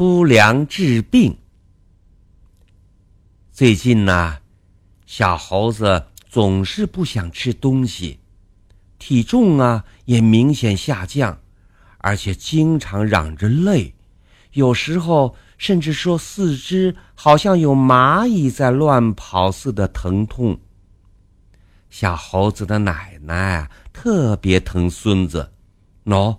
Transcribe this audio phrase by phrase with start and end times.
[0.00, 1.36] 粗粮治病。
[3.52, 4.38] 最近呢，
[5.04, 8.18] 小猴子总是不想吃东西，
[8.98, 11.38] 体重啊也明显下降，
[11.98, 13.94] 而且经常嚷着累，
[14.52, 20.58] 有时候甚至说四肢好像有蚂蚁在乱跑似的疼痛。
[21.90, 25.52] 小猴子的奶奶特别疼孙子，
[26.06, 26.38] 喏，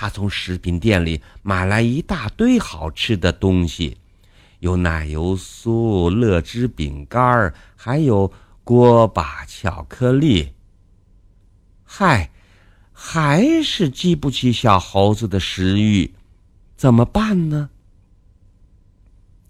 [0.00, 3.98] 他从食品店里买来一大堆好吃的东西，
[4.60, 10.52] 有奶油酥、乐之饼干，还有锅巴巧克力。
[11.82, 12.30] 嗨，
[12.92, 16.14] 还是激不起小猴子的食欲，
[16.76, 17.70] 怎么办呢？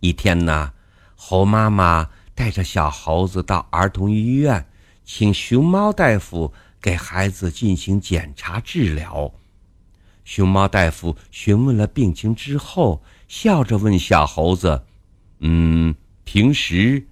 [0.00, 0.72] 一天呢，
[1.14, 4.66] 猴妈妈带着小猴子到儿童医院。
[5.04, 9.32] 请熊猫大夫给孩子进行检查治疗。
[10.24, 14.84] 熊猫大夫询问了病情之后，笑着问小猴子
[15.40, 17.06] ：“嗯，平时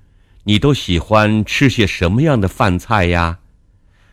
[0.45, 3.41] 你都喜欢吃些什么样的饭菜呀？”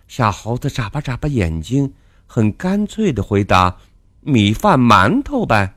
[0.08, 1.94] 小猴子眨巴眨巴眼睛，
[2.26, 3.78] 很干脆的回答
[4.22, 5.76] ：“米饭、馒头呗。”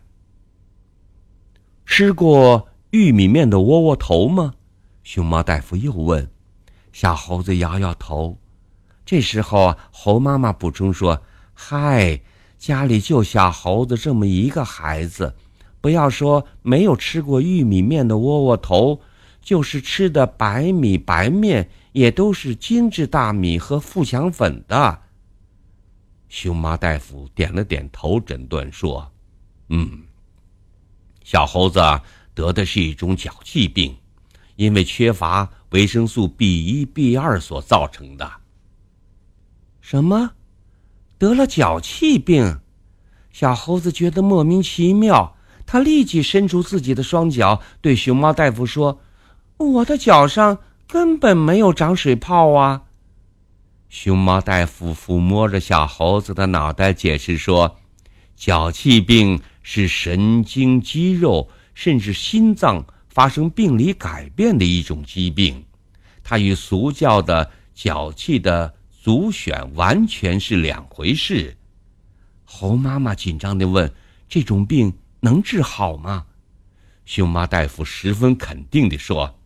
[1.84, 4.55] 吃过玉米面的窝窝头吗？
[5.02, 6.30] 熊猫大夫又问。
[6.92, 8.39] 小猴子摇摇头，
[9.05, 11.23] 这时候猴妈妈补充说
[11.55, 12.20] ：“嗨，
[12.61, 15.34] 家里就小猴子这么一个孩子，
[15.80, 19.00] 不要说没有吃过玉米面的窝窝头，
[19.41, 25.00] 就是吃的白米白面，也都是精致大米和富强粉的。”
[26.28, 29.11] 熊妈大夫点了点头，诊断说
[29.70, 30.02] ：“嗯，
[31.24, 31.80] 小猴子
[32.34, 33.97] 得的是一种脚气病。”
[34.56, 38.30] 因为缺乏维生素 B 一、B 二所造成的。
[39.80, 40.33] 什么？
[41.21, 42.61] 得了脚气病？
[43.31, 49.03] 小猴子觉得莫名其妙，他立即伸出自己的双脚，对熊猫大夫说
[49.59, 50.57] ：“我的脚上
[50.89, 52.85] 根本没有长水泡啊！”
[53.91, 57.77] 熊猫大夫抚摸着小猴子的脑袋，解释说
[58.35, 65.64] ：“脚气病是神经、肌肉，甚至心脏。”发生病理改变的一种疾病，
[66.23, 71.56] 它与俗叫的脚气的足癣完全是两回事。
[72.44, 73.90] 猴妈妈紧张地问
[74.28, 76.27] ：“这种病能治好吗？”
[77.06, 79.38] 熊猫大夫十分肯定地说：“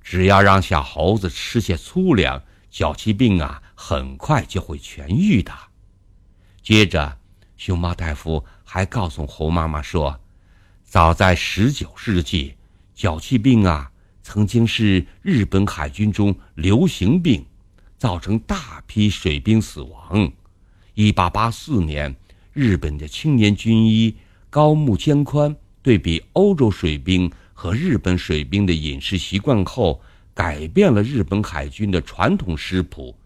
[0.00, 5.52] 只要让小猴子吃些粗粮，脚气病啊，很快就会痊愈的。”
[6.64, 7.18] 接着，
[7.58, 10.18] 熊猫大夫还告诉猴妈妈说
[10.82, 12.54] ：“早在十九世纪。”
[12.96, 13.92] 脚气病啊，
[14.22, 17.44] 曾经是日本海军中流行病，
[17.98, 20.30] 造成大批水兵死亡。
[20.94, 22.14] 一八八四年，
[22.52, 24.16] 日本的青年军医
[24.50, 30.00] 高木兼宽对比欧洲水兵和日本水兵的饮食习惯后，
[30.34, 33.16] 改变了日本海军的传统食谱，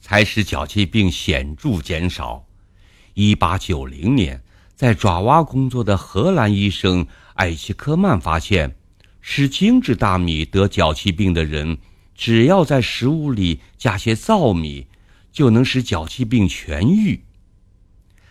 [0.00, 2.46] 才使脚气病显著减少。
[3.14, 4.42] 一八九零年，
[4.74, 8.76] 在爪哇工作的荷兰医生艾希科曼发现。
[9.28, 11.78] 吃精致大米得脚气病的人，
[12.16, 14.86] 只要在食物里加些糙米，
[15.30, 17.22] 就能使脚气病痊愈。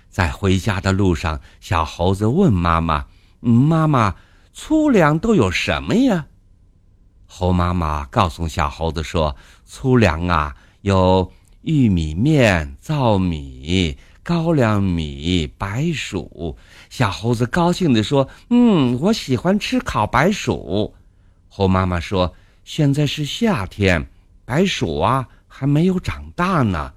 [0.09, 3.05] 在回家的路上，小猴子问妈妈
[3.41, 4.15] ：“妈妈，
[4.53, 6.27] 粗粮都有什么呀？”
[7.27, 9.35] 猴妈妈告诉小猴子说
[9.65, 11.31] ：“粗粮啊，有
[11.61, 16.57] 玉米面、糙米。”高粱米、白薯，
[16.89, 20.95] 小猴子高兴地说：“嗯，我喜欢吃烤白薯。”
[21.47, 22.33] 猴妈妈说
[22.65, 24.07] ：“现在是夏天，
[24.43, 26.93] 白薯啊还没有长大呢。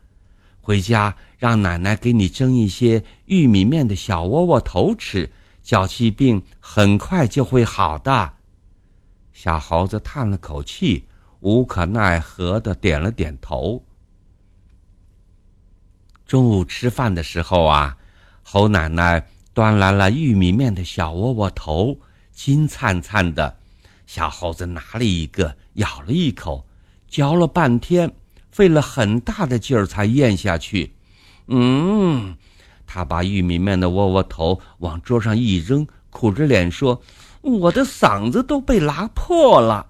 [0.62, 5.30] 回家让奶奶给你蒸一些玉米面的小窝窝头吃，
[5.62, 8.32] 脚气病很快就会好的。”
[9.32, 11.04] 小猴子叹了口气，
[11.40, 13.84] 无可奈何的点了点头。
[16.26, 17.98] 中午吃饭的时候啊，
[18.42, 22.00] 猴奶奶端来了玉米面的小窝窝头，
[22.32, 23.57] 金灿灿的。
[24.08, 26.66] 小猴子拿了一个，咬了一口，
[27.08, 28.14] 嚼了半天，
[28.50, 30.94] 费了很大的劲儿才咽下去。
[31.46, 32.34] 嗯，
[32.86, 37.02] 他把玉米面的窝窝头往桌上一扔，苦着脸说
[37.42, 39.88] ：“我的嗓子都被拉破了。”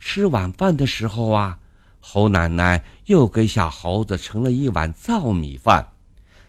[0.00, 1.58] 吃晚饭的时候啊。
[2.02, 5.88] 猴奶奶又给小猴子盛了一碗糙米饭，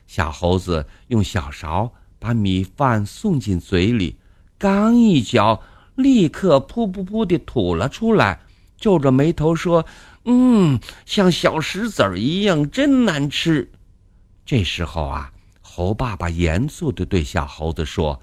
[0.07, 4.17] 小猴子用小勺把米饭送进嘴里，
[4.57, 5.59] 刚一嚼，
[6.01, 8.39] 立刻噗噗噗地吐了出来，
[8.77, 9.86] 皱着眉头说
[10.25, 13.71] ：“嗯，像小石子儿一样，真难吃。”
[14.45, 15.31] 这时候啊，
[15.62, 18.21] 猴爸爸严肃地对小猴子说：“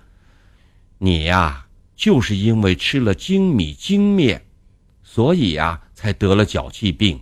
[0.98, 1.66] 你呀，
[1.96, 4.44] 就是因为吃了精米精面，
[5.02, 7.20] 所以呀，才得了脚气病。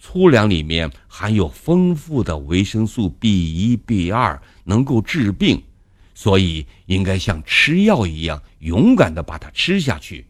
[0.00, 5.62] 粗粮里面含有丰富的维生素 B 一、B 二，能够治病，
[6.18, 10.26] 所以应该像吃药一样勇敢的把它吃下去。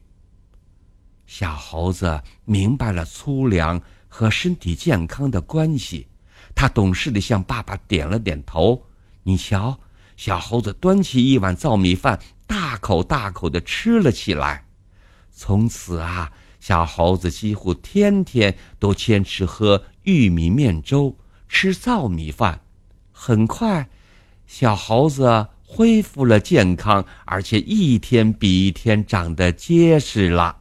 [1.25, 6.07] 小猴子明白了粗粮和身体健康的关系，
[6.55, 8.85] 他懂事的向爸爸点了点头。
[9.23, 9.81] 你瞧，
[10.15, 14.67] 小猴子端起一碗糙米饭，大口大口的吃了起来。
[15.33, 16.31] 从此啊。
[16.61, 21.17] 小猴子几乎天天都坚持喝玉米面粥，
[21.49, 22.61] 吃糙米饭。
[23.13, 23.89] 很快，
[24.47, 30.57] 小猴子恢复了健康，而且一天比一天长得结实了。